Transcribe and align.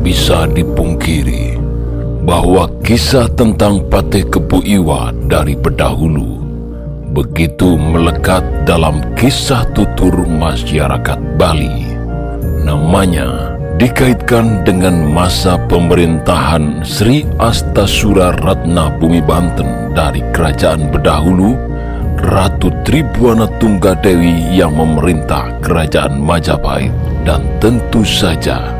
Bisa 0.00 0.48
dipungkiri 0.48 1.60
bahwa 2.24 2.72
kisah 2.80 3.28
tentang 3.36 3.84
Patih 3.92 4.24
Kebu 4.32 4.64
Iwa 4.64 5.12
dari 5.28 5.52
pendahulu 5.56 6.40
begitu 7.10 7.74
melekat 7.74 8.40
dalam 8.64 9.02
kisah 9.18 9.66
tutur 9.74 10.14
masyarakat 10.24 11.18
Bali. 11.36 11.90
Namanya 12.62 13.58
dikaitkan 13.76 14.62
dengan 14.64 15.10
masa 15.10 15.60
pemerintahan 15.68 16.80
Sri 16.86 17.26
Astasura 17.42 18.36
Ratna 18.40 18.92
Bumi 18.96 19.20
Banten 19.20 19.92
dari 19.92 20.24
kerajaan 20.30 20.88
berdahulu 20.88 21.56
Ratu 22.20 22.68
Tribuana 22.84 23.48
Tunggadewi 23.56 24.52
yang 24.52 24.76
memerintah 24.76 25.56
kerajaan 25.64 26.20
Majapahit 26.20 26.92
dan 27.24 27.40
tentu 27.58 28.04
saja 28.04 28.79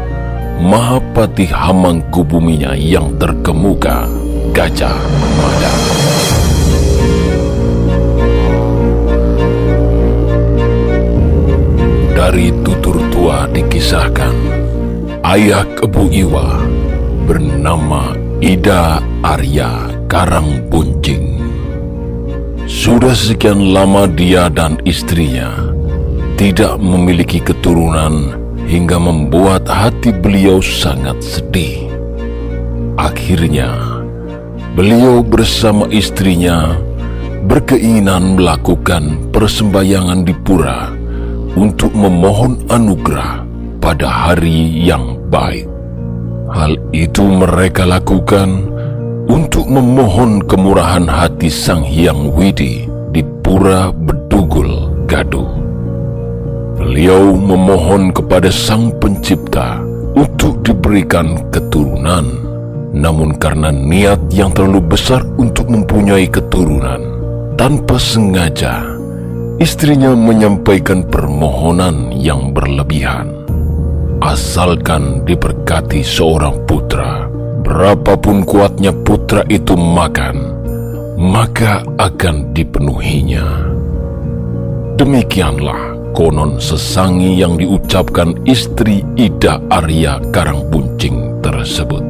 Mahapati 0.61 1.49
Hamangkubuminya 1.49 2.77
yang 2.77 3.17
terkemuka 3.17 4.05
Gajah 4.53 4.93
Mada. 5.41 5.75
Dari 12.13 12.53
tutur 12.61 13.01
tua 13.09 13.49
dikisahkan, 13.49 14.37
ayah 15.25 15.65
Kebu 15.81 16.13
Iwa 16.13 16.61
bernama 17.25 18.13
Ida 18.45 19.01
Arya 19.25 19.89
Karangbuncing. 20.13 21.41
Sudah 22.69 23.17
sekian 23.17 23.73
lama 23.73 24.05
dia 24.05 24.53
dan 24.53 24.77
istrinya 24.85 25.73
tidak 26.37 26.77
memiliki 26.77 27.41
keturunan 27.41 28.40
hingga 28.71 29.03
membuat 29.03 29.67
hati 29.67 30.15
beliau 30.15 30.63
sangat 30.63 31.19
sedih. 31.19 31.91
Akhirnya, 32.95 33.75
beliau 34.79 35.27
bersama 35.27 35.91
istrinya 35.91 36.79
berkeinginan 37.51 38.39
melakukan 38.39 39.19
persembayangan 39.35 40.23
di 40.23 40.35
pura 40.47 40.95
untuk 41.59 41.91
memohon 41.91 42.63
anugerah 42.71 43.43
pada 43.83 44.07
hari 44.07 44.87
yang 44.87 45.19
baik. 45.35 45.67
Hal 46.55 46.79
itu 46.95 47.27
mereka 47.27 47.83
lakukan 47.83 48.71
untuk 49.27 49.67
memohon 49.67 50.47
kemurahan 50.47 51.11
hati 51.11 51.51
Sang 51.51 51.83
Hyang 51.83 52.31
Widi 52.35 52.87
di 53.11 53.23
Pura 53.43 53.91
Bedugul 53.91 54.95
Gaduh. 55.07 55.60
Beliau 56.81 57.37
memohon 57.37 58.09
kepada 58.09 58.49
Sang 58.49 58.89
Pencipta 58.97 59.85
untuk 60.17 60.65
diberikan 60.65 61.37
keturunan, 61.53 62.25
namun 62.97 63.37
karena 63.37 63.69
niat 63.69 64.33
yang 64.33 64.49
terlalu 64.57 64.97
besar 64.97 65.21
untuk 65.37 65.69
mempunyai 65.69 66.25
keturunan, 66.25 67.05
tanpa 67.61 68.01
sengaja 68.01 68.97
istrinya 69.61 70.17
menyampaikan 70.17 71.05
permohonan 71.05 72.17
yang 72.17 72.57
berlebihan. 72.57 73.29
Asalkan 74.25 75.29
diberkati 75.29 76.01
seorang 76.01 76.65
putra, 76.65 77.29
berapapun 77.61 78.41
kuatnya 78.49 78.97
putra 79.05 79.45
itu 79.53 79.77
makan, 79.77 80.37
maka 81.21 81.85
akan 82.01 82.57
dipenuhinya. 82.57 83.69
Demikianlah 84.97 85.90
konon 86.13 86.61
sesangi 86.61 87.41
yang 87.41 87.59
diucapkan 87.59 88.35
istri 88.47 89.03
Ida 89.15 89.59
Arya 89.71 90.19
Karangbuncing 90.31 91.43
tersebut. 91.43 92.05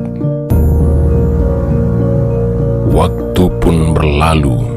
Waktu 2.91 3.44
pun 3.62 3.94
berlalu, 3.94 4.71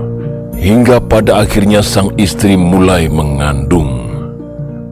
Hingga 0.64 1.04
pada 1.12 1.44
akhirnya 1.44 1.84
sang 1.84 2.16
istri 2.16 2.56
mulai 2.56 3.12
mengandung. 3.12 4.00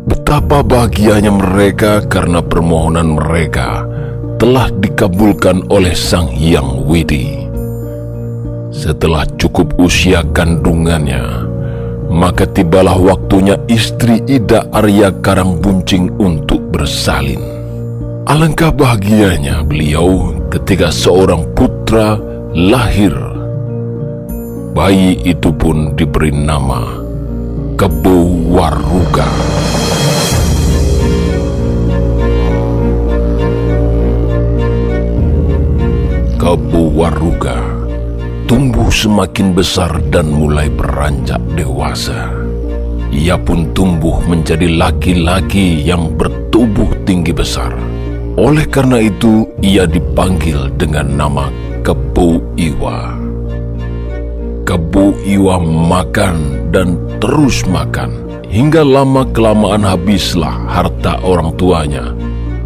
Betapa 0.03 0.59
bahagianya 0.59 1.31
mereka 1.31 2.03
karena 2.11 2.43
permohonan 2.43 3.15
mereka 3.15 3.87
telah 4.35 4.67
dikabulkan 4.67 5.63
oleh 5.71 5.95
Sang 5.95 6.27
Hyang 6.27 6.83
Widi. 6.83 7.47
Setelah 8.75 9.23
cukup 9.39 9.71
usia 9.79 10.27
kandungannya, 10.35 11.47
maka 12.11 12.43
tibalah 12.43 12.99
waktunya 12.99 13.55
istri 13.71 14.19
Ida 14.27 14.67
Arya 14.75 15.15
Karangbuncing 15.23 16.11
untuk 16.19 16.59
bersalin. 16.75 17.39
Alangkah 18.27 18.69
bahagianya 18.69 19.63
beliau 19.63 20.35
ketika 20.51 20.91
seorang 20.91 21.47
putra 21.55 22.19
lahir 22.53 23.15
Bayi 24.71 25.19
itu 25.27 25.51
pun 25.51 25.99
diberi 25.99 26.31
nama 26.31 26.95
Kebu 27.75 28.47
Waruga. 28.55 29.27
Kebu 36.39 36.83
Waruga 36.95 37.70
tumbuh 38.51 38.91
semakin 38.91 39.55
besar 39.55 39.87
dan 40.11 40.27
mulai 40.27 40.67
beranjak 40.67 41.39
dewasa. 41.55 42.27
Ia 43.07 43.39
pun 43.39 43.71
tumbuh 43.71 44.19
menjadi 44.27 44.67
laki-laki 44.75 45.79
yang 45.79 46.11
bertubuh 46.19 46.91
tinggi 47.07 47.31
besar. 47.31 47.71
Oleh 48.35 48.67
karena 48.67 49.07
itu, 49.07 49.47
ia 49.63 49.87
dipanggil 49.87 50.67
dengan 50.75 51.15
nama 51.15 51.47
Kebu 51.79 52.59
Iwa. 52.59 53.15
Kebu 54.67 55.23
Iwa 55.23 55.55
makan 55.63 56.67
dan 56.75 56.99
terus 57.23 57.63
makan 57.71 58.19
hingga 58.51 58.83
lama-kelamaan 58.83 59.87
habislah 59.87 60.67
harta 60.67 61.23
orang 61.23 61.55
tuanya. 61.55 62.11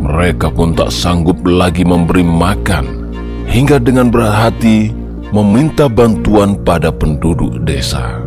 Mereka 0.02 0.50
pun 0.50 0.74
tak 0.74 0.90
sanggup 0.90 1.46
lagi 1.46 1.86
memberi 1.86 2.26
makan 2.26 3.14
hingga 3.46 3.78
dengan 3.78 4.10
berat 4.10 4.50
hati 4.50 5.05
meminta 5.34 5.90
bantuan 5.90 6.58
pada 6.62 6.94
penduduk 6.94 7.64
desa. 7.66 8.22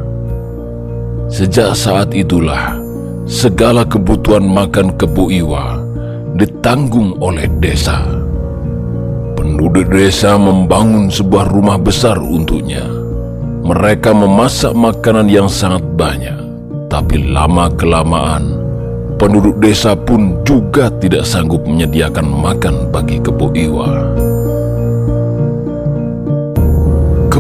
Sejak 1.29 1.77
saat 1.77 2.17
itulah 2.17 2.81
segala 3.29 3.85
kebutuhan 3.85 4.49
makan 4.49 4.97
Kebu 4.97 5.29
Iwa 5.29 5.79
ditanggung 6.35 7.21
oleh 7.21 7.47
desa. 7.61 8.01
Penduduk 9.37 9.93
desa 9.93 10.35
membangun 10.41 11.13
sebuah 11.13 11.53
rumah 11.53 11.79
besar 11.79 12.19
untuknya 12.19 12.83
mereka 13.63 14.17
memasak 14.17 14.73
makanan 14.73 15.29
yang 15.29 15.45
sangat 15.45 15.85
banyak, 15.95 16.41
tapi 16.89 17.21
lama-kelamaan 17.29 18.57
penduduk 19.21 19.61
desa 19.61 19.93
pun 19.93 20.41
juga 20.47 20.89
tidak 21.03 21.27
sanggup 21.29 21.67
menyediakan 21.69 22.25
makan 22.25 22.89
bagi 22.89 23.21
Kebu 23.21 23.53
Iwa. 23.53 23.89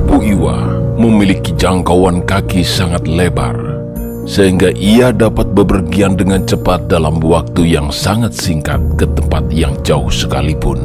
Kebu 0.08 0.24
Iwa 0.24 0.56
memiliki 0.96 1.52
jangkauan 1.60 2.24
kaki 2.24 2.64
sangat 2.64 3.04
lebar, 3.04 3.76
sehingga 4.24 4.72
ia 4.72 5.12
dapat 5.12 5.52
bepergian 5.52 6.16
dengan 6.16 6.48
cepat 6.48 6.88
dalam 6.88 7.20
waktu 7.20 7.76
yang 7.76 7.92
sangat 7.92 8.32
singkat 8.32 8.80
ke 8.96 9.04
tempat 9.04 9.44
yang 9.52 9.76
jauh 9.84 10.08
sekalipun. 10.08 10.80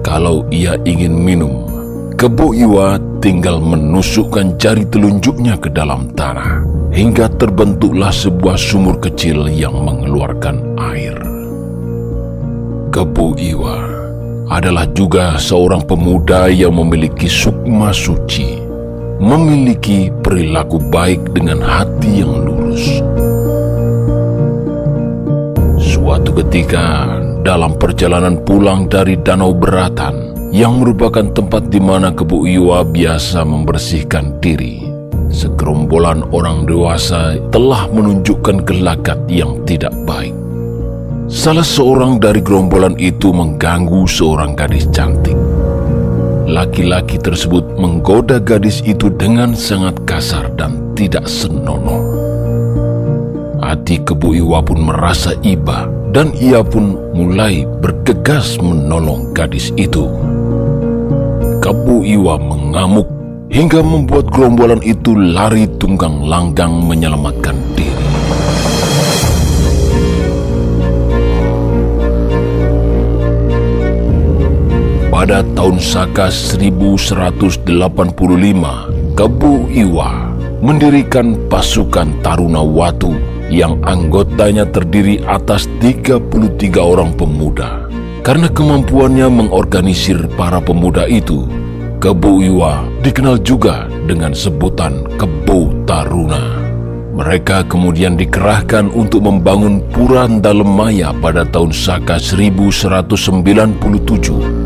Kalau 0.00 0.48
ia 0.48 0.80
ingin 0.88 1.12
minum, 1.12 1.68
Kebo 2.16 2.56
Iwa 2.56 2.96
tinggal 3.20 3.60
menusukkan 3.60 4.56
jari 4.56 4.88
telunjuknya 4.88 5.60
ke 5.60 5.68
dalam 5.68 6.08
tanah 6.16 6.64
hingga 6.96 7.28
terbentuklah 7.36 8.08
sebuah 8.08 8.56
sumur 8.56 9.04
kecil 9.04 9.52
yang 9.52 9.84
mengeluarkan 9.84 10.80
air. 10.80 11.20
Kebo 12.88 13.36
Iwa 13.36 13.93
adalah 14.48 14.84
juga 14.92 15.40
seorang 15.40 15.84
pemuda 15.88 16.52
yang 16.52 16.76
memiliki 16.76 17.30
sukma 17.30 17.94
suci, 17.94 18.60
memiliki 19.20 20.12
perilaku 20.20 20.76
baik 20.92 21.32
dengan 21.32 21.64
hati 21.64 22.20
yang 22.20 22.44
lurus. 22.44 23.00
Suatu 25.80 26.36
ketika 26.44 27.16
dalam 27.40 27.76
perjalanan 27.80 28.40
pulang 28.44 28.84
dari 28.88 29.16
Danau 29.16 29.56
Beratan, 29.56 30.34
yang 30.54 30.78
merupakan 30.78 31.26
tempat 31.34 31.66
di 31.66 31.82
mana 31.82 32.14
Kebu 32.14 32.46
Iwa 32.46 32.86
biasa 32.86 33.42
membersihkan 33.42 34.38
diri. 34.38 34.86
Segerombolan 35.34 36.30
orang 36.30 36.62
dewasa 36.62 37.34
telah 37.50 37.90
menunjukkan 37.90 38.62
gelagat 38.62 39.18
yang 39.26 39.58
tidak 39.66 39.90
baik. 40.06 40.43
Salah 41.34 41.66
seorang 41.66 42.22
dari 42.22 42.38
gerombolan 42.38 42.94
itu 42.94 43.34
mengganggu 43.34 44.06
seorang 44.06 44.54
gadis 44.54 44.86
cantik. 44.94 45.34
Laki-laki 46.46 47.18
tersebut 47.18 47.74
menggoda 47.74 48.38
gadis 48.38 48.78
itu 48.86 49.10
dengan 49.10 49.50
sangat 49.58 49.98
kasar 50.06 50.54
dan 50.54 50.94
tidak 50.94 51.26
senonoh. 51.26 52.06
Hati 53.58 53.98
Kebu 54.06 54.46
Iwa 54.46 54.62
pun 54.62 54.86
merasa 54.86 55.34
iba 55.42 55.90
dan 56.14 56.30
ia 56.38 56.62
pun 56.62 57.02
mulai 57.18 57.66
bergegas 57.82 58.54
menolong 58.62 59.34
gadis 59.34 59.74
itu. 59.74 60.06
Kebu 61.58 62.06
Iwa 62.14 62.38
mengamuk 62.38 63.10
hingga 63.50 63.82
membuat 63.82 64.30
gerombolan 64.30 64.86
itu 64.86 65.18
lari 65.18 65.66
tunggang 65.82 66.22
langgang 66.30 66.78
menyelamatkan 66.78 67.58
diri. 67.74 67.83
Pada 75.24 75.40
tahun 75.56 75.80
Saka 75.80 76.28
1185, 76.28 77.64
Kebu 79.16 79.52
Iwa 79.72 80.36
mendirikan 80.60 81.48
pasukan 81.48 82.20
Taruna 82.20 82.60
Watu 82.60 83.16
yang 83.48 83.80
anggotanya 83.88 84.68
terdiri 84.68 85.24
atas 85.24 85.64
33 85.80 86.28
orang 86.76 87.16
pemuda. 87.16 87.88
Karena 88.20 88.52
kemampuannya 88.52 89.24
mengorganisir 89.32 90.28
para 90.36 90.60
pemuda 90.60 91.08
itu, 91.08 91.48
Kebu 92.04 92.44
Iwa 92.44 92.84
dikenal 93.00 93.40
juga 93.40 93.88
dengan 94.04 94.36
sebutan 94.36 95.08
Kebu 95.16 95.88
Taruna. 95.88 96.60
Mereka 97.16 97.64
kemudian 97.72 98.20
dikerahkan 98.20 98.92
untuk 98.92 99.24
membangun 99.24 99.80
Pura 99.88 100.28
Dalemaya 100.28 101.16
pada 101.16 101.48
tahun 101.48 101.72
Saka 101.72 102.20
1197 102.20 104.63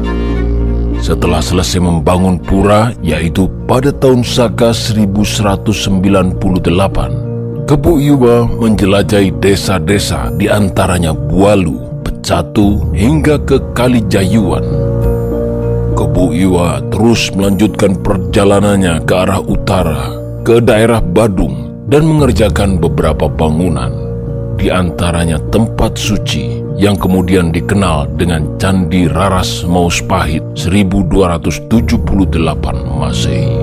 setelah 1.02 1.38
selesai 1.38 1.80
membangun 1.80 2.38
pura, 2.38 2.92
yaitu 3.00 3.48
pada 3.64 3.94
tahun 3.94 4.26
Saka 4.26 4.74
1198, 4.74 7.28
Kebu 7.68 8.00
Iwa 8.00 8.48
menjelajahi 8.48 9.44
desa-desa 9.44 10.32
di 10.40 10.48
antaranya 10.48 11.12
Bualu, 11.12 12.00
Pecatu, 12.00 12.80
hingga 12.96 13.36
ke 13.44 13.60
Kalijayuan. 13.76 14.64
Kebu 15.92 16.32
Iwa 16.32 16.80
terus 16.88 17.28
melanjutkan 17.34 17.92
perjalanannya 18.00 19.04
ke 19.04 19.12
arah 19.12 19.42
utara, 19.44 20.16
ke 20.46 20.64
daerah 20.64 21.04
Badung, 21.04 21.84
dan 21.92 22.08
mengerjakan 22.08 22.80
beberapa 22.80 23.28
bangunan, 23.28 23.92
di 24.58 24.74
antaranya 24.74 25.38
tempat 25.54 25.94
suci, 25.94 26.58
yang 26.74 26.98
kemudian 26.98 27.54
dikenal 27.54 28.10
dengan 28.18 28.58
Candi 28.58 29.06
Raras 29.06 29.62
Mauspahit 29.62 30.42
1278 30.58 31.70
Masehi. 32.98 33.54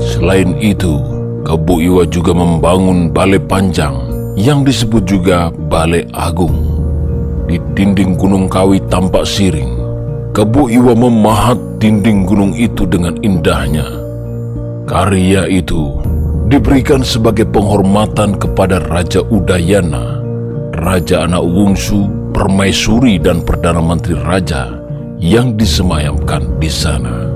Selain 0.00 0.56
itu, 0.64 0.96
Kebu 1.44 1.84
Iwa 1.84 2.08
juga 2.08 2.32
membangun 2.32 3.12
Balai 3.12 3.38
Panjang 3.38 4.00
yang 4.34 4.64
disebut 4.64 5.04
juga 5.04 5.52
Balai 5.52 6.08
Agung. 6.16 6.56
Di 7.46 7.60
dinding 7.76 8.16
Gunung 8.18 8.48
Kawi 8.48 8.80
tampak 8.88 9.28
siring, 9.28 9.76
Kebu 10.32 10.72
Iwa 10.72 10.96
memahat 10.96 11.60
dinding 11.78 12.24
gunung 12.24 12.56
itu 12.56 12.88
dengan 12.88 13.14
indahnya. 13.20 13.86
Karya 14.88 15.46
itu 15.52 15.94
diberikan 16.46 17.02
sebagai 17.02 17.46
penghormatan 17.50 18.38
kepada 18.38 18.82
Raja 18.86 19.22
Udayana 19.26 20.26
Raja 20.76 21.24
Anak 21.24 21.40
Wungsu, 21.40 22.04
Permaisuri 22.36 23.16
dan 23.16 23.40
Perdana 23.40 23.80
Menteri 23.80 24.12
Raja 24.20 24.76
yang 25.16 25.56
disemayamkan 25.56 26.60
di 26.60 26.68
sana. 26.68 27.32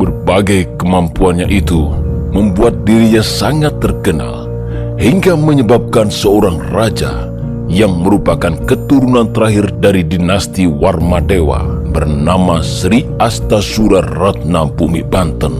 Berbagai 0.00 0.80
kemampuannya 0.80 1.44
itu 1.52 1.92
membuat 2.32 2.88
dirinya 2.88 3.20
sangat 3.20 3.76
terkenal 3.84 4.48
hingga 4.96 5.36
menyebabkan 5.36 6.08
seorang 6.08 6.56
raja 6.72 7.28
yang 7.68 8.00
merupakan 8.00 8.56
keturunan 8.64 9.28
terakhir 9.30 9.70
dari 9.76 10.00
dinasti 10.00 10.64
Warmadewa 10.64 11.84
bernama 11.92 12.64
Sri 12.64 13.04
Astasura 13.20 14.00
Ratna 14.00 14.64
Bumi 14.64 15.04
Banten 15.04 15.52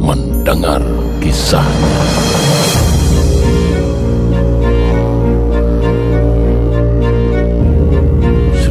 mendengar 0.00 0.80
kisahnya. 1.20 2.28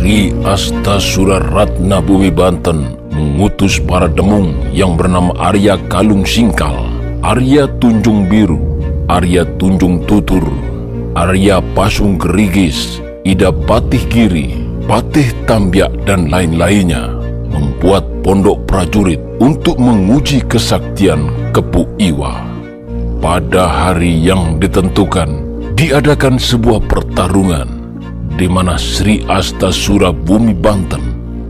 Ki 0.08 0.32
Astasura 0.48 1.44
Ratna 1.44 2.00
Bumi 2.00 2.32
Banten 2.32 2.96
mengutus 3.12 3.76
para 3.76 4.08
demung 4.08 4.56
yang 4.72 4.96
bernama 4.96 5.36
Arya 5.36 5.76
Kalung 5.92 6.24
Singkal, 6.24 6.90
Arya 7.20 7.68
Tunjung 7.84 8.32
Biru, 8.32 8.56
Arya 9.12 9.44
Tunjung 9.60 10.08
Tutur, 10.08 10.48
Arya 11.12 11.60
Pasung 11.76 12.16
Gerigis, 12.16 13.04
Ida 13.28 13.52
Patih 13.52 14.08
Kiri, 14.08 14.56
Patih 14.88 15.28
Tambiak 15.44 15.92
dan 16.08 16.32
lain-lainnya 16.32 17.17
membuat 17.78 18.10
pondok 18.26 18.66
prajurit 18.66 19.22
untuk 19.38 19.78
menguji 19.78 20.42
kesaktian 20.50 21.30
Kepu 21.54 21.86
Iwa. 22.02 22.42
Pada 23.22 23.70
hari 23.70 24.18
yang 24.18 24.58
ditentukan, 24.58 25.30
diadakan 25.78 26.42
sebuah 26.42 26.82
pertarungan 26.90 27.70
di 28.34 28.50
mana 28.50 28.82
Sri 28.82 29.22
Astasura 29.30 30.10
Bumi 30.10 30.58
Banten 30.58 31.02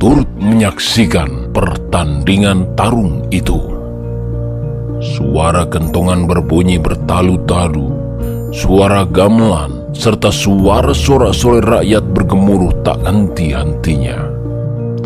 turut 0.04 0.28
menyaksikan 0.36 1.56
pertandingan 1.56 2.76
tarung 2.76 3.24
itu. 3.32 3.64
Suara 5.00 5.64
kentongan 5.64 6.28
berbunyi 6.28 6.76
bertalu-talu, 6.76 7.88
suara 8.52 9.08
gamelan, 9.08 9.96
serta 9.96 10.28
suara 10.28 10.92
sorak-sorai 10.92 11.64
rakyat 11.64 12.04
bergemuruh 12.12 12.76
tak 12.84 13.00
henti-hentinya. 13.08 14.27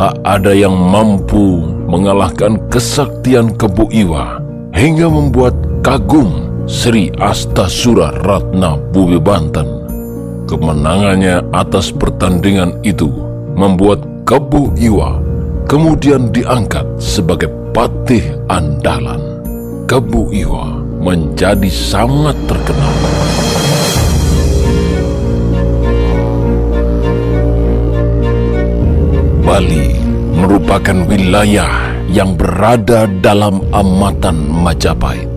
Tak 0.01 0.18
ada 0.25 0.50
yang 0.50 0.74
mampu 0.74 1.62
mengalahkan 1.86 2.58
kesaktian 2.74 3.53
Kebu 3.53 3.93
Iwa 3.93 4.41
hingga 4.74 5.05
membuat 5.05 5.53
kagum 5.86 6.50
Sri 6.65 7.13
Astasura 7.22 8.10
Ratna 8.25 8.81
Bumi 8.81 9.22
Banten 9.22 9.86
Kemenangannya 10.50 11.46
atas 11.53 11.93
pertandingan 11.93 12.81
itu 12.81 13.13
membuat 13.53 14.01
Kebu 14.25 14.74
Iwa 14.81 15.22
kemudian 15.70 16.34
diangkat 16.34 16.98
sebagai 16.98 17.53
patih 17.70 18.41
andalan. 18.50 19.22
Kebu 19.86 20.34
Iwa 20.34 20.81
menjadi 20.98 21.70
sangat 21.70 22.41
terkenal. 22.50 23.21
Bali 29.51 29.91
merupakan 30.31 31.12
wilayah 31.12 31.91
yang 32.08 32.39
berada 32.39 33.03
dalam 33.20 33.60
amatan 33.75 34.48
Majapahit. 34.48 35.27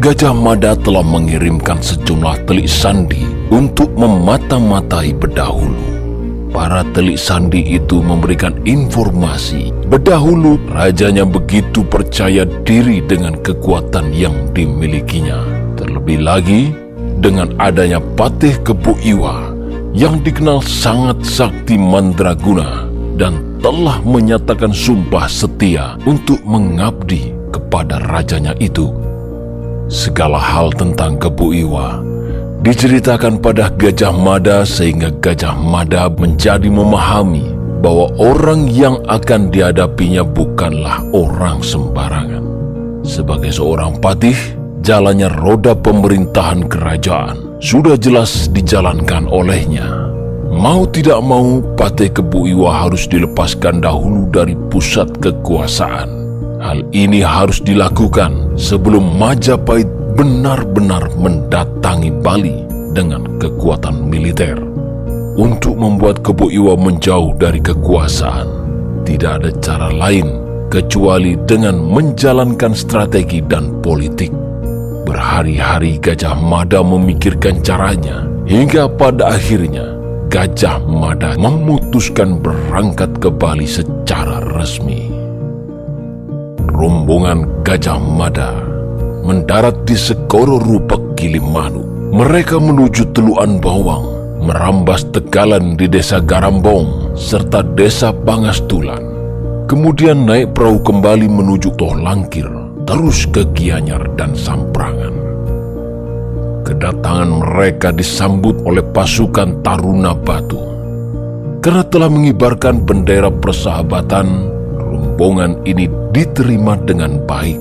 Gajah 0.00 0.32
Mada 0.32 0.72
telah 0.72 1.04
mengirimkan 1.04 1.76
sejumlah 1.76 2.48
telik 2.48 2.64
sandi 2.64 3.28
untuk 3.52 3.92
memata-matai 3.92 5.12
bedahulu. 5.12 5.84
Para 6.48 6.80
telik 6.96 7.20
sandi 7.20 7.60
itu 7.76 8.00
memberikan 8.00 8.56
informasi 8.64 9.68
bedahulu 9.92 10.56
rajanya 10.72 11.28
begitu 11.28 11.84
percaya 11.84 12.48
diri 12.64 13.04
dengan 13.04 13.36
kekuatan 13.44 14.16
yang 14.16 14.48
dimilikinya. 14.56 15.44
Terlebih 15.76 16.24
lagi 16.24 16.72
dengan 17.20 17.52
adanya 17.60 18.00
Patih 18.16 18.64
Kebu 18.64 18.96
Iwa 19.04 19.52
yang 19.92 20.24
dikenal 20.24 20.64
sangat 20.64 21.20
sakti 21.20 21.76
mandraguna 21.76 22.87
dan 23.18 23.42
telah 23.58 23.98
menyatakan 24.06 24.70
sumpah 24.70 25.26
setia 25.26 25.98
untuk 26.06 26.38
mengabdi 26.46 27.34
kepada 27.50 27.98
rajanya 28.06 28.54
itu. 28.62 28.94
Segala 29.90 30.38
hal 30.38 30.70
tentang 30.78 31.18
Kebu 31.18 31.66
Iwa 31.66 31.98
diceritakan 32.62 33.42
pada 33.42 33.74
Gajah 33.74 34.14
Mada 34.14 34.62
sehingga 34.62 35.10
Gajah 35.10 35.58
Mada 35.58 36.06
menjadi 36.06 36.70
memahami 36.70 37.58
bahwa 37.82 38.10
orang 38.18 38.70
yang 38.70 39.02
akan 39.10 39.50
dihadapinya 39.50 40.22
bukanlah 40.22 41.02
orang 41.10 41.62
sembarangan. 41.62 42.44
Sebagai 43.02 43.54
seorang 43.54 43.96
patih, 44.02 44.36
jalannya 44.82 45.30
roda 45.40 45.72
pemerintahan 45.72 46.66
kerajaan 46.66 47.58
sudah 47.58 47.98
jelas 47.98 48.50
dijalankan 48.52 49.26
olehnya. 49.26 50.17
Mau 50.58 50.82
tidak 50.90 51.22
mau, 51.22 51.62
Patih 51.78 52.10
Kebu 52.10 52.50
Iwa 52.50 52.82
harus 52.82 53.06
dilepaskan 53.06 53.78
dahulu 53.78 54.26
dari 54.26 54.58
pusat 54.74 55.06
kekuasaan. 55.22 56.10
Hal 56.58 56.82
ini 56.90 57.22
harus 57.22 57.62
dilakukan 57.62 58.58
sebelum 58.58 59.22
Majapahit 59.22 59.86
benar-benar 60.18 61.14
mendatangi 61.14 62.10
Bali 62.10 62.66
dengan 62.90 63.38
kekuatan 63.38 64.10
militer 64.10 64.58
untuk 65.38 65.78
membuat 65.78 66.26
Kebu 66.26 66.50
Iwa 66.50 66.74
menjauh 66.74 67.38
dari 67.38 67.62
kekuasaan. 67.62 68.50
Tidak 69.06 69.30
ada 69.38 69.54
cara 69.62 69.94
lain 69.94 70.26
kecuali 70.74 71.38
dengan 71.46 71.78
menjalankan 71.78 72.74
strategi 72.74 73.38
dan 73.46 73.78
politik. 73.78 74.34
Berhari-hari 75.06 76.02
Gajah 76.02 76.34
Mada 76.34 76.82
memikirkan 76.82 77.62
caranya 77.62 78.26
hingga 78.42 78.90
pada 78.90 79.38
akhirnya 79.38 79.97
Gajah 80.28 80.84
Mada 80.84 81.40
memutuskan 81.40 82.36
berangkat 82.44 83.16
ke 83.16 83.32
Bali 83.32 83.64
secara 83.64 84.44
resmi. 84.52 85.08
Rombongan 86.68 87.64
Gajah 87.64 87.96
Mada 87.96 88.60
mendarat 89.24 89.88
di 89.88 89.96
Segoro 89.96 90.60
Rupak 90.60 91.16
Gilimanu. 91.16 92.12
Mereka 92.12 92.60
menuju 92.60 93.16
Teluan 93.16 93.56
Bawang, 93.56 94.04
merambas 94.44 95.08
Tegalan 95.16 95.80
di 95.80 95.88
Desa 95.88 96.20
Garambong, 96.20 97.16
serta 97.16 97.64
Desa 97.64 98.12
Bangastulan. 98.12 99.00
Kemudian 99.64 100.28
naik 100.28 100.52
perahu 100.52 100.80
kembali 100.84 101.24
menuju 101.24 101.72
Toh 101.80 101.96
Langkir, 101.96 102.48
terus 102.84 103.24
ke 103.28 103.48
Gianyar 103.56 104.12
dan 104.16 104.36
Samprangan. 104.36 105.27
Kedatangan 106.68 107.32
mereka 107.32 107.88
disambut 107.96 108.60
oleh 108.68 108.84
pasukan 108.92 109.64
Taruna 109.64 110.12
Batu. 110.12 110.60
Karena 111.64 111.80
telah 111.80 112.12
mengibarkan 112.12 112.84
bendera 112.84 113.32
persahabatan, 113.32 114.52
rombongan 114.76 115.64
ini 115.64 115.88
diterima 116.12 116.76
dengan 116.84 117.24
baik. 117.24 117.56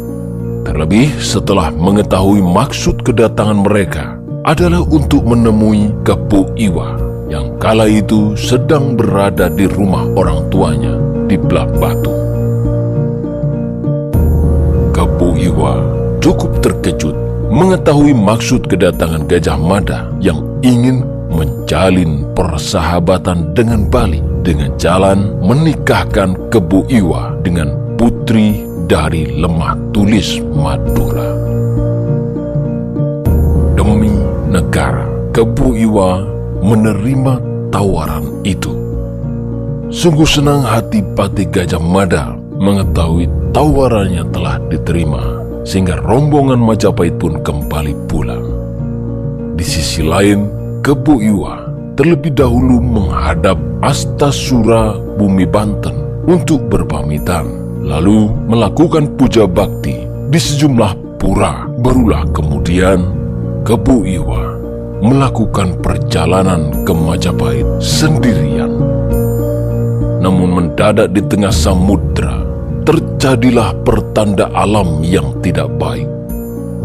Terlebih 0.67 1.07
setelah 1.23 1.71
mengetahui 1.71 2.43
maksud 2.43 2.99
kedatangan 3.07 3.63
mereka 3.63 4.19
adalah 4.43 4.83
untuk 4.83 5.23
menemui 5.23 5.87
Kepu 6.03 6.51
Iwa 6.59 6.99
yang 7.31 7.55
kala 7.63 7.87
itu 7.87 8.35
sedang 8.35 8.99
berada 8.99 9.47
di 9.47 9.71
rumah 9.71 10.03
orang 10.19 10.51
tuanya 10.51 10.99
di 11.31 11.39
Belah 11.39 11.71
Batu. 11.79 12.11
Kepu 14.91 15.39
Iwa 15.39 15.79
cukup 16.19 16.59
terkejut 16.59 17.26
mengetahui 17.47 18.11
maksud 18.11 18.67
kedatangan 18.67 19.27
Gajah 19.27 19.59
Mada 19.59 20.11
yang 20.19 20.43
ingin 20.61 21.03
menjalin 21.31 22.23
persahabatan 22.33 23.51
dengan 23.53 23.87
Bali 23.87 24.23
dengan 24.41 24.71
jalan 24.79 25.35
menikahkan 25.43 26.35
Kebu 26.49 26.87
Iwa 26.87 27.35
dengan 27.43 27.75
putri 27.99 28.63
dari 28.87 29.27
lemah 29.35 29.75
tulis 29.91 30.39
Madura. 30.55 31.29
Demi 33.75 34.11
negara, 34.47 35.05
Kebu 35.35 35.75
Iwa 35.75 36.23
menerima 36.63 37.33
tawaran 37.69 38.25
itu. 38.47 38.73
Sungguh 39.87 40.27
senang 40.27 40.63
hati 40.63 40.99
Pati 41.15 41.47
Gajah 41.47 41.79
Mada 41.79 42.35
mengetahui 42.57 43.27
tawarannya 43.55 44.23
telah 44.35 44.59
diterima, 44.67 45.46
sehingga 45.67 45.99
rombongan 45.99 46.63
Majapahit 46.63 47.19
pun 47.19 47.43
kembali 47.43 47.93
pulang. 48.07 48.47
Di 49.59 49.65
sisi 49.67 49.99
lain, 49.99 50.47
Kebu 50.79 51.19
Iwa 51.19 51.67
terlebih 51.99 52.31
dahulu 52.31 52.79
menghadap 52.79 53.59
Astasura 53.83 54.95
Bumi 55.19 55.43
Banten 55.43 56.23
untuk 56.23 56.71
berpamitan, 56.71 57.51
lalu 57.83 58.31
melakukan 58.47 59.11
puja 59.19 59.43
bakti 59.43 60.07
di 60.31 60.39
sejumlah 60.39 61.19
pura. 61.19 61.67
Barulah 61.83 62.23
kemudian 62.31 63.03
Kebu 63.67 64.07
Iwa 64.07 64.55
melakukan 65.03 65.77
perjalanan 65.83 66.87
ke 66.87 66.93
Majapahit 66.95 67.67
sendirian. 67.83 68.71
Namun 70.17 70.49
mendadak 70.49 71.13
di 71.13 71.21
tengah 71.21 71.53
samudra, 71.53 72.16
terjadilah 72.87 73.75
pertanda 73.83 74.47
alam 74.55 75.03
yang 75.03 75.35
tidak 75.43 75.67
baik. 75.75 76.07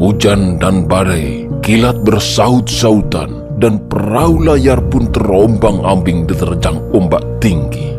Hujan 0.03 0.59
dan 0.59 0.91
badai, 0.91 1.47
kilat 1.63 2.03
bersaut-sautan, 2.03 3.55
dan 3.63 3.79
perahu 3.87 4.43
layar 4.43 4.83
pun 4.91 5.07
terombang-ambing 5.15 6.27
diterjang 6.27 6.83
ombak 6.91 7.23
tinggi. 7.39 7.95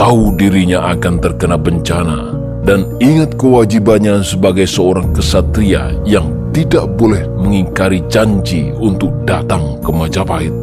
Tahu 0.00 0.40
dirinya 0.40 0.96
akan 0.96 1.20
terkena 1.20 1.60
bencana 1.60 2.32
dan 2.64 2.88
ingat 2.96 3.36
kewajibannya 3.36 4.24
sebagai 4.24 4.64
seorang 4.64 5.12
kesatria 5.12 5.92
yang 6.08 6.32
tidak 6.56 6.88
boleh 6.96 7.28
mengingkari 7.36 8.00
janji 8.08 8.72
untuk 8.80 9.12
datang 9.28 9.76
ke 9.84 9.90
Majapahit. 9.92 10.54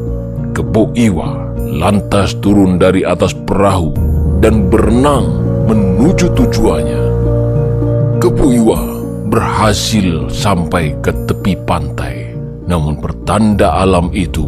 Kebo 0.58 0.90
Iwa 0.98 1.54
lantas 1.62 2.34
turun 2.42 2.82
dari 2.82 3.06
atas 3.06 3.38
perahu 3.38 3.94
dan 4.42 4.66
berenang 4.72 5.45
menuju 5.66 6.30
tujuannya. 6.38 7.04
Kebo 8.22 8.46
Iwa 8.54 8.82
berhasil 9.30 10.30
sampai 10.30 10.94
ke 11.02 11.12
tepi 11.26 11.58
pantai. 11.66 12.38
Namun 12.66 12.98
pertanda 12.98 13.78
alam 13.78 14.10
itu 14.14 14.46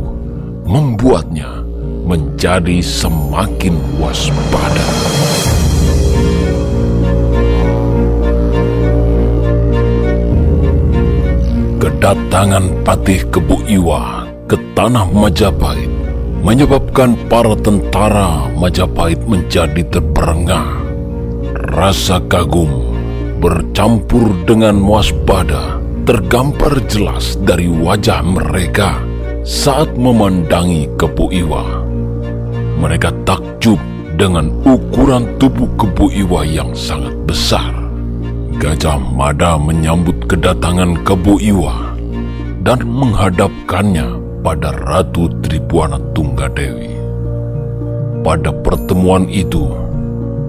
membuatnya 0.66 1.62
menjadi 2.08 2.82
semakin 2.82 3.78
waspada. 4.02 4.88
Kedatangan 11.78 12.66
Patih 12.82 13.22
Kebu 13.30 13.68
Iwa 13.70 14.26
ke 14.50 14.58
tanah 14.74 15.10
Majapahit 15.14 15.90
menyebabkan 16.42 17.18
para 17.28 17.54
tentara 17.60 18.50
Majapahit 18.56 19.20
menjadi 19.28 19.84
terperengah. 19.92 20.77
Rasa 21.58 22.22
kagum 22.30 22.70
bercampur 23.42 24.30
dengan 24.46 24.78
waspada 24.78 25.82
tergambar 26.06 26.78
jelas 26.86 27.34
dari 27.42 27.66
wajah 27.66 28.22
mereka 28.22 29.02
saat 29.42 29.90
memandangi 29.98 30.86
Kebu 31.02 31.34
Iwa. 31.34 31.82
Mereka 32.78 33.10
takjub 33.26 33.82
dengan 34.22 34.54
ukuran 34.70 35.26
tubuh 35.42 35.66
Kebu 35.82 36.14
Iwa 36.14 36.46
yang 36.46 36.78
sangat 36.78 37.18
besar. 37.26 37.74
Gajah 38.62 39.02
Mada 39.02 39.58
menyambut 39.58 40.30
kedatangan 40.30 41.02
Kebu 41.02 41.42
Iwa 41.42 41.98
dan 42.62 42.86
menghadapkannya 42.86 44.14
pada 44.46 44.78
Ratu 44.78 45.26
Tribuana 45.42 45.98
Tunggadewi. 46.14 46.94
Pada 48.22 48.54
pertemuan 48.62 49.26
itu, 49.26 49.87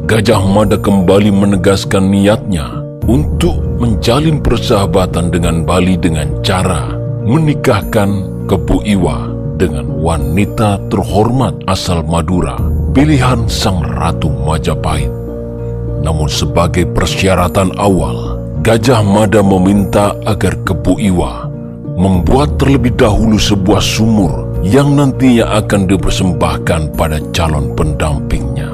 Gajah 0.08 0.40
Mada 0.40 0.80
kembali 0.80 1.28
menegaskan 1.28 2.08
niatnya 2.08 2.64
untuk 3.04 3.60
menjalin 3.76 4.40
persahabatan 4.40 5.28
dengan 5.28 5.68
Bali 5.68 6.00
dengan 6.00 6.32
cara 6.40 6.96
menikahkan 7.28 8.08
Kebu 8.48 8.88
Iwa 8.88 9.28
dengan 9.60 9.84
wanita 10.00 10.80
terhormat 10.88 11.60
asal 11.68 12.00
Madura, 12.08 12.56
pilihan 12.96 13.44
sang 13.52 13.84
Ratu 13.84 14.32
Majapahit. 14.32 15.12
Namun 16.00 16.32
sebagai 16.32 16.88
persyaratan 16.88 17.76
awal, 17.76 18.40
Gajah 18.64 19.04
Mada 19.04 19.44
meminta 19.44 20.16
agar 20.24 20.56
Kebu 20.64 21.04
Iwa 21.04 21.52
membuat 22.00 22.56
terlebih 22.56 22.96
dahulu 22.96 23.36
sebuah 23.36 23.84
sumur 23.84 24.56
yang 24.64 24.96
nantinya 24.96 25.52
akan 25.60 25.84
dipersembahkan 25.84 26.96
pada 26.96 27.20
calon 27.36 27.76
pendampingnya. 27.76 28.67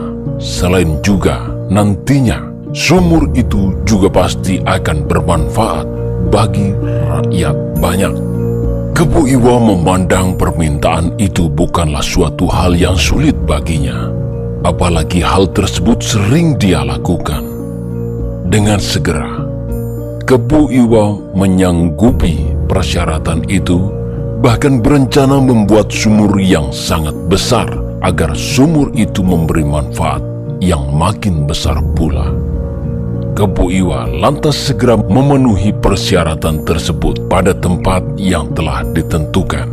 Selain 0.45 1.01
juga, 1.01 1.49
nantinya 1.73 2.37
sumur 2.77 3.33
itu 3.33 3.73
juga 3.89 4.13
pasti 4.13 4.61
akan 4.61 5.09
bermanfaat 5.09 5.89
bagi 6.29 6.77
rakyat 6.85 7.57
banyak. 7.81 8.13
Kebu 8.93 9.25
Iwa 9.25 9.57
memandang 9.57 10.37
permintaan 10.37 11.17
itu 11.17 11.49
bukanlah 11.49 12.05
suatu 12.05 12.45
hal 12.45 12.77
yang 12.77 12.95
sulit 12.95 13.35
baginya 13.49 14.13
apalagi 14.65 15.21
hal 15.21 15.47
tersebut 15.53 16.01
sering 16.01 16.57
dia 16.57 16.81
lakukan. 16.83 17.45
Dengan 18.49 18.81
segera, 18.81 19.45
Kebu 20.25 20.73
Iwa 20.73 21.21
menyanggupi 21.37 22.49
persyaratan 22.65 23.45
itu, 23.53 23.93
bahkan 24.41 24.81
berencana 24.81 25.37
membuat 25.37 25.93
sumur 25.93 26.33
yang 26.41 26.73
sangat 26.73 27.15
besar 27.29 27.69
agar 28.01 28.33
sumur 28.33 28.93
itu 28.97 29.21
memberi 29.21 29.65
manfaat 29.65 30.21
yang 30.61 30.95
makin 30.95 31.49
besar 31.49 31.81
pula. 31.99 32.31
Kebu 33.35 33.67
Iwa 33.71 34.07
lantas 34.07 34.71
segera 34.71 34.95
memenuhi 34.95 35.75
persyaratan 35.75 36.63
tersebut 36.63 37.27
pada 37.27 37.51
tempat 37.51 38.03
yang 38.15 38.51
telah 38.55 38.87
ditentukan. 38.95 39.67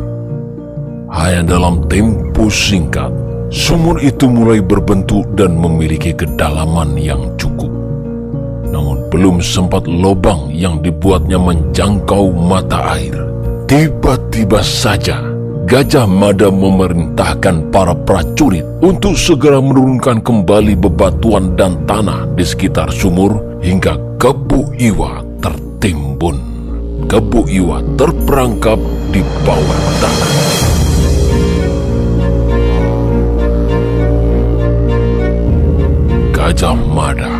Hanya 1.12 1.44
dalam 1.46 1.86
tempo 1.86 2.50
singkat, 2.50 3.12
Sumur 3.52 4.00
itu 4.00 4.32
mulai 4.32 4.64
berbentuk 4.64 5.28
dan 5.36 5.60
memiliki 5.60 6.16
kedalaman 6.16 6.96
yang 6.96 7.36
cukup. 7.36 7.68
Namun 8.72 9.12
belum 9.12 9.44
sempat 9.44 9.92
lubang 9.92 10.48
yang 10.56 10.80
dibuatnya 10.80 11.36
menjangkau 11.36 12.32
mata 12.32 12.96
air. 12.96 13.12
Tiba-tiba 13.68 14.64
saja 14.64 15.20
Gajah 15.72 16.04
Mada 16.04 16.52
memerintahkan 16.52 17.72
para 17.72 17.96
prajurit 17.96 18.68
untuk 18.84 19.16
segera 19.16 19.64
menurunkan 19.64 20.20
kembali 20.20 20.76
bebatuan 20.76 21.56
dan 21.56 21.88
tanah 21.88 22.28
di 22.36 22.44
sekitar 22.44 22.92
sumur 22.92 23.40
hingga 23.64 23.96
kebu 24.20 24.76
iwa 24.76 25.24
tertimbun. 25.40 26.36
Kebu 27.08 27.48
iwa 27.48 27.80
terperangkap 27.96 28.76
di 29.16 29.24
bawah 29.48 29.82
tanah. 30.04 30.32
Gajah 36.36 36.76
Mada 36.76 37.32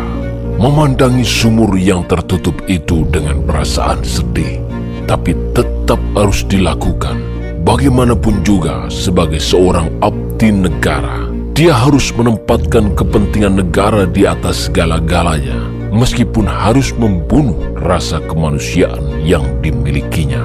memandangi 0.56 1.20
sumur 1.20 1.76
yang 1.76 2.08
tertutup 2.08 2.56
itu 2.64 3.04
dengan 3.12 3.44
perasaan 3.44 4.00
sedih, 4.00 4.56
tapi 5.04 5.36
tetap 5.52 6.00
harus 6.16 6.48
dilakukan 6.48 7.31
Bagaimanapun 7.72 8.44
juga, 8.44 8.84
sebagai 8.92 9.40
seorang 9.40 9.88
abdi 10.04 10.52
negara, 10.52 11.24
dia 11.56 11.72
harus 11.72 12.12
menempatkan 12.12 12.92
kepentingan 12.92 13.64
negara 13.64 14.04
di 14.04 14.28
atas 14.28 14.68
segala-galanya, 14.68 15.56
meskipun 15.88 16.44
harus 16.44 16.92
membunuh 16.92 17.56
rasa 17.80 18.20
kemanusiaan 18.28 19.24
yang 19.24 19.40
dimilikinya. 19.64 20.44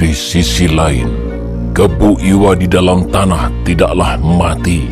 Di 0.00 0.16
sisi 0.16 0.72
lain, 0.72 1.12
kebu 1.76 2.16
Iwa 2.24 2.56
di 2.56 2.64
dalam 2.64 3.04
tanah 3.12 3.52
tidaklah 3.68 4.16
mati. 4.24 4.88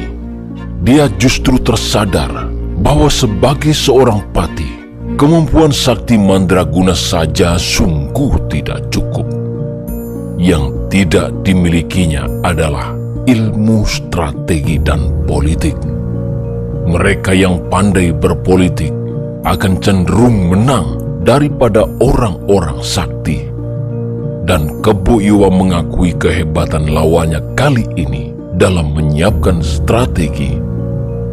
Dia 0.85 1.09
justru 1.17 1.57
tersadar 1.57 2.53
bahwa 2.85 3.09
sebagai 3.09 3.73
seorang 3.73 4.29
pati, 4.37 4.69
kemampuan 5.17 5.73
sakti 5.73 6.21
mandraguna 6.21 6.93
saja 6.93 7.57
sungguh 7.57 8.37
tidak 8.53 8.93
cukup. 8.93 9.25
Yang 10.37 10.78
tidak 10.89 11.33
dimilikinya 11.45 12.27
adalah 12.45 12.93
ilmu 13.29 13.85
strategi 13.85 14.81
dan 14.81 15.13
politik. 15.25 15.77
Mereka 16.89 17.37
yang 17.37 17.61
pandai 17.69 18.13
berpolitik 18.13 18.93
akan 19.45 19.81
cenderung 19.85 20.49
menang 20.49 20.97
daripada 21.25 21.85
orang-orang 22.01 22.81
sakti. 22.81 23.49
Dan 24.49 24.81
Kebu 24.81 25.21
Iwa 25.21 25.53
mengakui 25.53 26.17
kehebatan 26.17 26.89
lawannya 26.89 27.45
kali 27.53 27.85
ini 28.01 28.33
dalam 28.57 28.97
menyiapkan 28.97 29.61
strategi 29.61 30.69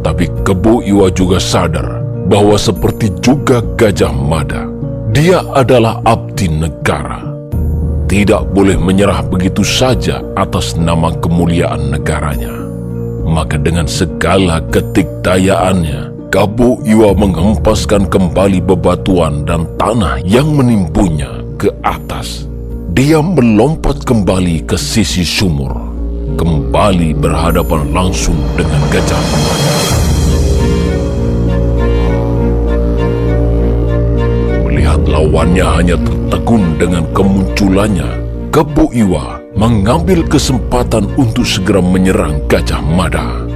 tapi 0.06 0.30
Kebu 0.46 0.86
Iwa 0.86 1.10
juga 1.10 1.42
sadar 1.42 1.98
bahwa 2.30 2.54
seperti 2.54 3.10
juga 3.18 3.58
Gajah 3.74 4.14
Mada, 4.14 4.62
dia 5.10 5.42
adalah 5.50 5.98
abdi 6.06 6.46
negara. 6.46 7.35
Tidak 8.06 8.54
boleh 8.54 8.78
menyerah 8.78 9.26
begitu 9.26 9.66
saja 9.66 10.22
atas 10.38 10.78
nama 10.78 11.10
kemuliaan 11.18 11.90
negaranya. 11.90 12.54
Maka 13.26 13.58
dengan 13.58 13.90
segala 13.90 14.62
ketikdayaannya, 14.70 16.30
Kebu 16.30 16.86
Iwa 16.86 17.10
menghempaskan 17.18 18.06
kembali 18.06 18.62
bebatuan 18.62 19.42
dan 19.42 19.66
tanah 19.74 20.22
yang 20.22 20.54
menimbunya 20.54 21.42
ke 21.58 21.74
atas. 21.82 22.46
Dia 22.94 23.18
melompat 23.18 24.06
kembali 24.06 24.62
ke 24.70 24.78
sisi 24.78 25.26
sumur, 25.26 25.74
kembali 26.38 27.10
berhadapan 27.18 27.90
langsung 27.90 28.38
dengan 28.54 28.86
Gajah. 28.94 29.24
Lawannya 35.06 35.64
hanya 35.64 35.96
tertegun 35.96 36.76
dengan 36.76 37.06
kemunculannya, 37.14 38.10
Kebu 38.50 38.92
Iwa 38.92 39.40
mengambil 39.56 40.26
kesempatan 40.26 41.08
untuk 41.16 41.48
segera 41.48 41.80
menyerang 41.80 42.44
Gajah 42.50 42.82
Mada. 42.84 43.46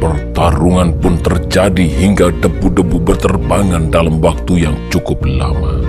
Pertarungan 0.00 0.96
pun 0.96 1.20
terjadi 1.20 1.84
hingga 1.84 2.32
debu-debu 2.40 3.04
berterbangan 3.04 3.92
dalam 3.92 4.16
waktu 4.24 4.64
yang 4.64 4.76
cukup 4.88 5.20
lama. 5.28 5.84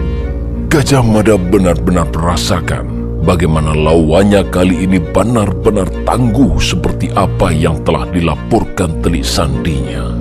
Gajah 0.68 1.00
Mada 1.00 1.40
benar-benar 1.40 2.12
merasakan 2.12 2.92
bagaimana 3.24 3.72
lawannya 3.72 4.44
kali 4.52 4.84
ini 4.84 5.00
benar-benar 5.00 5.88
tangguh 6.04 6.60
seperti 6.60 7.08
apa 7.16 7.56
yang 7.56 7.80
telah 7.88 8.04
dilaporkan 8.12 9.00
telik 9.00 9.24
sandinya. 9.24 10.12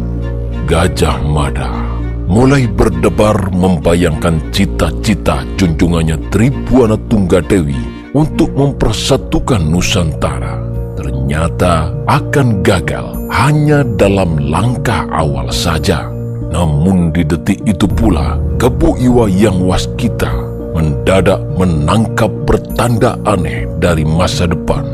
Gajah 0.71 1.19
Mada 1.27 2.00
mulai 2.31 2.71
berdebar 2.71 3.51
membayangkan 3.51 4.55
cita-cita 4.55 5.43
junjungannya 5.59 6.15
Tribuana 6.31 6.95
Tunggadewi 7.11 8.15
untuk 8.15 8.55
mempersatukan 8.55 9.59
Nusantara. 9.67 10.63
Ternyata 10.95 11.91
akan 12.07 12.63
gagal 12.63 13.19
hanya 13.35 13.83
dalam 13.99 14.39
langkah 14.39 15.11
awal 15.11 15.51
saja. 15.51 16.07
Namun 16.55 17.11
di 17.11 17.27
detik 17.27 17.59
itu 17.67 17.91
pula, 17.91 18.39
Kebu 18.63 19.03
Iwa 19.03 19.27
yang 19.27 19.67
waskita 19.67 20.31
mendadak 20.71 21.43
menangkap 21.59 22.31
pertanda 22.47 23.19
aneh 23.27 23.67
dari 23.83 24.07
masa 24.07 24.47
depan. 24.47 24.87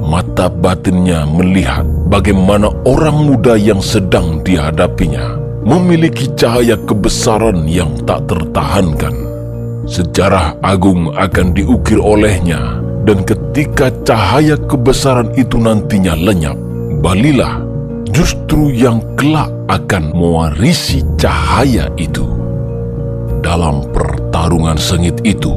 Mata 0.00 0.52
batinnya 0.52 1.24
melihat 1.24 1.88
bagaimana 2.08 2.68
orang 2.84 3.28
muda 3.28 3.56
yang 3.56 3.80
sedang 3.80 4.40
dihadapinya 4.44 5.39
memiliki 5.64 6.28
cahaya 6.36 6.76
kebesaran 6.88 7.68
yang 7.68 7.92
tak 8.08 8.24
tertahankan. 8.28 9.12
Sejarah 9.84 10.56
agung 10.62 11.10
akan 11.16 11.56
diukir 11.56 11.98
olehnya 11.98 12.78
dan 13.04 13.24
ketika 13.24 13.88
cahaya 14.04 14.54
kebesaran 14.68 15.32
itu 15.34 15.56
nantinya 15.56 16.14
lenyap, 16.14 16.56
Balilah 17.00 17.64
justru 18.12 18.68
yang 18.68 19.00
kelak 19.16 19.48
akan 19.72 20.12
mewarisi 20.12 21.00
cahaya 21.16 21.88
itu. 21.96 22.28
Dalam 23.40 23.88
pertarungan 23.88 24.76
sengit 24.76 25.16
itu, 25.24 25.56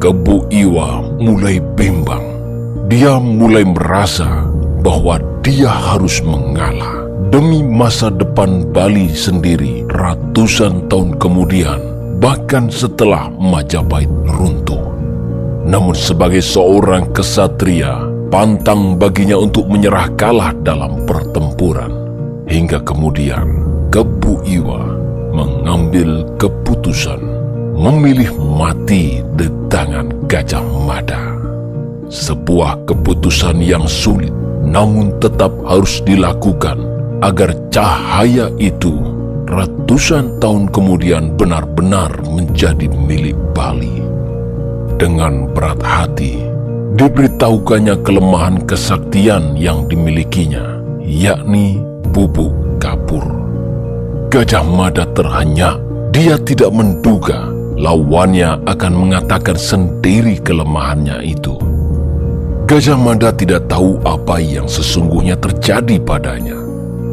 Kebu 0.00 0.48
Iwa 0.48 1.04
mulai 1.20 1.60
bimbang. 1.76 2.24
Dia 2.88 3.20
mulai 3.20 3.62
merasa 3.62 4.48
bahwa 4.80 5.20
dia 5.44 5.68
harus 5.68 6.24
mengalah 6.24 6.99
demi 7.30 7.62
masa 7.62 8.10
depan 8.10 8.66
Bali 8.74 9.06
sendiri 9.14 9.86
ratusan 9.86 10.90
tahun 10.90 11.16
kemudian, 11.22 11.78
bahkan 12.18 12.66
setelah 12.66 13.30
Majapahit 13.38 14.10
runtuh. 14.26 14.82
Namun 15.64 15.94
sebagai 15.94 16.42
seorang 16.42 17.14
kesatria, 17.14 18.02
pantang 18.34 18.98
baginya 18.98 19.38
untuk 19.38 19.70
menyerah 19.70 20.10
kalah 20.18 20.50
dalam 20.66 21.06
pertempuran. 21.06 21.94
Hingga 22.50 22.82
kemudian, 22.82 23.62
Kebu 23.94 24.42
Iwa 24.42 24.82
mengambil 25.30 26.26
keputusan 26.34 27.22
memilih 27.78 28.34
mati 28.58 29.22
di 29.38 29.46
tangan 29.70 30.10
Gajah 30.26 30.66
Mada. 30.82 31.38
Sebuah 32.10 32.90
keputusan 32.90 33.62
yang 33.62 33.86
sulit 33.86 34.34
namun 34.66 35.14
tetap 35.22 35.54
harus 35.62 36.02
dilakukan 36.02 36.89
agar 37.20 37.52
cahaya 37.68 38.48
itu 38.56 38.96
ratusan 39.50 40.40
tahun 40.40 40.70
kemudian 40.70 41.34
benar-benar 41.36 42.14
menjadi 42.24 42.86
milik 42.88 43.36
Bali. 43.52 44.00
Dengan 45.00 45.48
berat 45.50 45.80
hati, 45.80 46.38
diberitahukannya 46.94 48.04
kelemahan 48.04 48.62
kesaktian 48.68 49.56
yang 49.56 49.88
dimilikinya, 49.88 50.80
yakni 51.02 51.80
bubuk 52.12 52.52
kapur. 52.78 53.24
Gajah 54.30 54.62
Mada 54.62 55.08
terhanyak, 55.16 55.80
dia 56.12 56.36
tidak 56.38 56.70
menduga 56.70 57.48
lawannya 57.80 58.60
akan 58.68 58.92
mengatakan 58.92 59.56
sendiri 59.56 60.36
kelemahannya 60.44 61.24
itu. 61.24 61.56
Gajah 62.68 63.00
Mada 63.00 63.32
tidak 63.34 63.66
tahu 63.66 63.98
apa 64.04 64.38
yang 64.38 64.68
sesungguhnya 64.68 65.34
terjadi 65.40 65.96
padanya. 65.98 66.59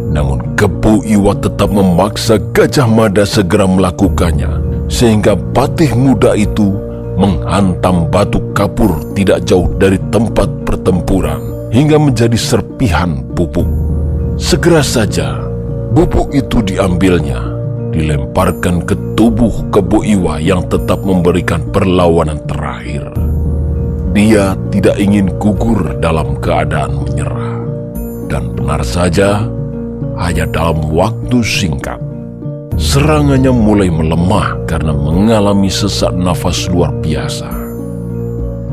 Namun 0.07 0.55
Kebu 0.55 1.03
Iwa 1.03 1.35
tetap 1.37 1.69
memaksa 1.69 2.39
Gajah 2.55 2.87
Mada 2.87 3.27
segera 3.27 3.67
melakukannya 3.67 4.49
sehingga 4.87 5.35
patih 5.51 5.91
muda 5.93 6.31
itu 6.33 6.71
menghantam 7.19 8.07
batu 8.07 8.39
kapur 8.55 8.93
tidak 9.17 9.43
jauh 9.43 9.67
dari 9.81 9.99
tempat 10.13 10.47
pertempuran 10.63 11.41
hingga 11.73 11.99
menjadi 11.99 12.37
serpihan 12.39 13.19
pupuk. 13.35 13.67
Segera 14.37 14.85
saja 14.85 15.41
bubuk 15.91 16.29
itu 16.31 16.61
diambilnya, 16.61 17.41
dilemparkan 17.89 18.85
ke 18.85 18.93
tubuh 19.17 19.65
Kebu 19.73 20.05
Iwa 20.05 20.37
yang 20.37 20.61
tetap 20.69 21.01
memberikan 21.01 21.65
perlawanan 21.73 22.37
terakhir. 22.45 23.09
Dia 24.13 24.53
tidak 24.73 24.97
ingin 24.97 25.29
gugur 25.41 25.97
dalam 26.01 26.37
keadaan 26.41 27.05
menyerah. 27.05 27.57
Dan 28.27 28.53
benar 28.53 28.81
saja, 28.85 29.45
hanya 30.17 30.49
dalam 30.49 30.81
waktu 30.89 31.39
singkat. 31.45 32.01
Serangannya 32.77 33.49
mulai 33.49 33.89
melemah 33.89 34.53
karena 34.69 34.93
mengalami 34.93 35.65
sesak 35.65 36.13
nafas 36.13 36.69
luar 36.69 36.93
biasa. 37.01 37.49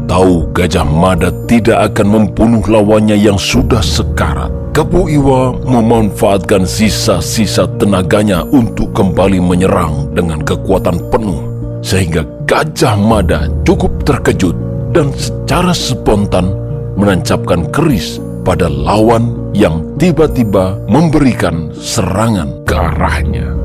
Tahu 0.04 0.52
Gajah 0.52 0.84
Mada 0.84 1.32
tidak 1.48 1.92
akan 1.92 2.06
membunuh 2.12 2.60
lawannya 2.68 3.16
yang 3.16 3.40
sudah 3.40 3.80
sekarat. 3.80 4.52
Kebu 4.76 5.08
Iwa 5.08 5.56
memanfaatkan 5.64 6.68
sisa-sisa 6.68 7.64
tenaganya 7.80 8.44
untuk 8.44 8.92
kembali 8.92 9.40
menyerang 9.40 10.12
dengan 10.12 10.44
kekuatan 10.44 11.00
penuh. 11.08 11.40
Sehingga 11.80 12.28
Gajah 12.44 13.00
Mada 13.00 13.48
cukup 13.64 14.04
terkejut 14.04 14.56
dan 14.92 15.08
secara 15.16 15.72
spontan 15.72 16.52
menancapkan 17.00 17.64
keris 17.72 18.20
kepada 18.44 18.68
lawan 18.68 19.56
yang 19.56 19.96
tiba-tiba 19.96 20.76
memberikan 20.84 21.72
serangan 21.72 22.60
ke 22.68 22.76
arahnya. 22.76 23.56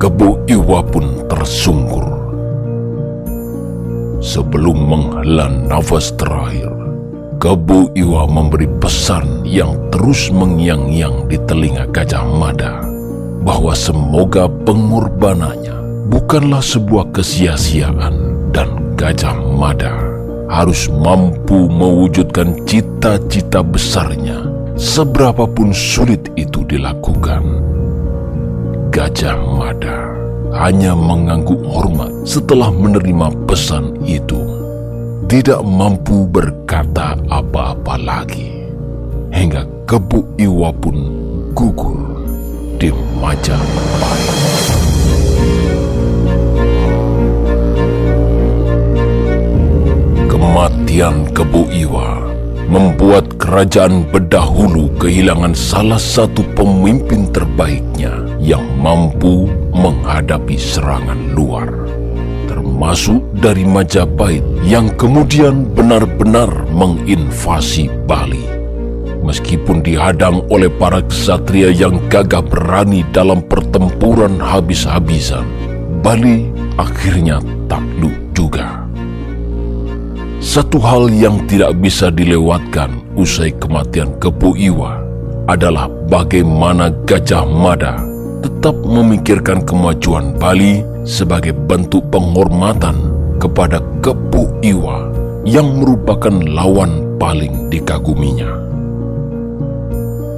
Kebu 0.00 0.48
Iwa 0.48 0.80
pun 0.80 1.28
tersungkur. 1.28 2.08
Sebelum 4.24 4.80
menghela 4.80 5.52
nafas 5.68 6.16
terakhir, 6.16 6.72
Kebu 7.36 7.92
Iwa 7.92 8.24
memberi 8.24 8.64
pesan 8.80 9.44
yang 9.44 9.76
terus 9.92 10.32
mengiang-iang 10.32 11.28
di 11.28 11.36
telinga 11.44 11.84
Gajah 11.92 12.24
Mada 12.24 12.80
bahwa 13.44 13.76
semoga 13.76 14.48
pengorbanannya 14.64 16.08
bukanlah 16.08 16.64
sebuah 16.64 17.12
kesia-siaan 17.12 18.48
dan 18.56 18.96
Gajah 18.96 19.36
Mada 19.52 20.03
harus 20.48 20.88
mampu 20.92 21.66
mewujudkan 21.68 22.54
cita-cita 22.68 23.64
besarnya 23.64 24.44
seberapapun 24.74 25.70
sulit 25.72 26.30
itu 26.34 26.66
dilakukan. 26.66 27.42
Gajah 28.94 29.38
Mada 29.58 30.14
hanya 30.54 30.94
mengangguk 30.94 31.58
hormat 31.66 32.10
setelah 32.22 32.70
menerima 32.70 33.34
pesan 33.50 33.98
itu 34.06 34.38
tidak 35.26 35.66
mampu 35.66 36.28
berkata 36.30 37.18
apa-apa 37.26 37.98
lagi. 37.98 38.54
Hingga 39.34 39.66
kebu 39.90 40.38
Iwa 40.38 40.70
pun 40.78 40.96
gugur 41.58 41.98
di 42.78 42.94
Majapahit. 43.18 44.33
Kematian 50.84 51.32
kebu 51.32 51.72
Iwa 51.72 52.28
membuat 52.68 53.40
kerajaan 53.40 54.04
Bedahulu 54.04 54.92
kehilangan 55.00 55.56
salah 55.56 55.96
satu 55.96 56.44
pemimpin 56.52 57.24
terbaiknya 57.32 58.12
yang 58.36 58.60
mampu 58.76 59.48
menghadapi 59.72 60.60
serangan 60.60 61.32
luar 61.32 61.72
termasuk 62.44 63.24
dari 63.32 63.64
Majapahit 63.64 64.44
yang 64.60 64.92
kemudian 65.00 65.64
benar-benar 65.72 66.52
menginvasi 66.68 67.88
Bali. 68.04 68.44
Meskipun 69.24 69.80
dihadang 69.80 70.44
oleh 70.52 70.68
para 70.68 71.00
ksatria 71.08 71.72
yang 71.72 71.96
gagah 72.12 72.44
berani 72.44 73.08
dalam 73.08 73.40
pertempuran 73.40 74.36
habis-habisan, 74.36 75.48
Bali 76.04 76.52
akhirnya 76.76 77.40
takluk. 77.72 78.23
Satu 80.54 80.78
hal 80.78 81.10
yang 81.10 81.50
tidak 81.50 81.74
bisa 81.82 82.14
dilewatkan 82.14 83.02
usai 83.18 83.50
kematian 83.58 84.14
Kepu 84.22 84.54
Iwa 84.54 85.02
adalah 85.50 85.90
bagaimana 86.06 86.94
Gajah 87.10 87.42
Mada 87.42 87.98
tetap 88.38 88.78
memikirkan 88.86 89.66
kemajuan 89.66 90.38
Bali 90.38 90.86
sebagai 91.02 91.58
bentuk 91.58 92.06
penghormatan 92.14 92.94
kepada 93.42 93.82
Kepu 93.98 94.46
Iwa 94.62 95.10
yang 95.42 95.74
merupakan 95.74 96.30
lawan 96.46 97.02
paling 97.18 97.66
dikaguminya. 97.74 98.54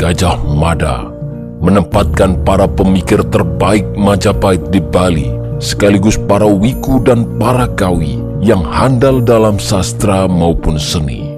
Gajah 0.01 0.41
Mada 0.49 1.13
menempatkan 1.61 2.41
para 2.41 2.65
pemikir 2.65 3.21
terbaik 3.29 3.85
Majapahit 4.01 4.65
di 4.73 4.81
Bali 4.81 5.29
sekaligus 5.61 6.17
para 6.25 6.49
wiku 6.49 7.05
dan 7.05 7.37
para 7.37 7.69
kawi 7.77 8.26
yang 8.41 8.65
handal 8.67 9.21
dalam 9.21 9.57
sastra 9.61 10.29
maupun 10.29 10.77
seni. 10.77 11.37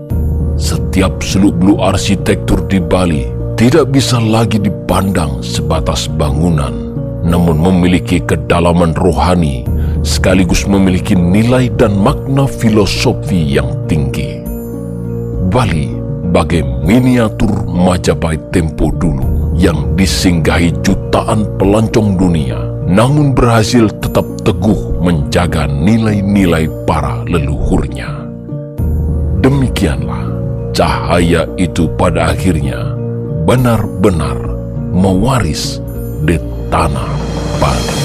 Setiap 0.58 1.22
seluk-beluk 1.22 1.78
arsitektur 1.78 2.66
di 2.66 2.82
Bali 2.82 3.30
tidak 3.54 3.94
bisa 3.94 4.18
lagi 4.18 4.58
dipandang 4.58 5.42
sebatas 5.42 6.10
bangunan 6.10 6.88
namun 7.28 7.58
memiliki 7.58 8.22
kedalaman 8.22 8.94
rohani 8.96 9.66
sekaligus 10.06 10.64
memiliki 10.64 11.12
nilai 11.12 11.68
dan 11.76 11.92
makna 11.98 12.46
filosofi 12.48 13.42
yang 13.58 13.68
tinggi. 13.90 14.40
Bali 15.48 15.92
bagai 16.32 16.64
miniatur 16.84 17.64
Majapahit 17.68 18.52
tempo 18.52 18.92
dulu 18.92 19.56
yang 19.56 19.96
disinggahi 19.96 20.72
jutaan 20.84 21.48
pelancong 21.56 22.20
dunia 22.20 22.77
namun 22.88 23.36
berhasil 23.36 23.92
tetap 24.00 24.24
teguh 24.40 24.96
menjaga 25.04 25.68
nilai-nilai 25.68 26.66
para 26.88 27.20
leluhurnya. 27.28 28.08
Demikianlah 29.44 30.24
cahaya 30.72 31.44
itu 31.60 31.84
pada 32.00 32.32
akhirnya 32.32 32.96
benar-benar 33.44 34.40
mewaris 34.90 35.84
di 36.24 36.40
tanah 36.72 37.12
Bali. 37.60 37.97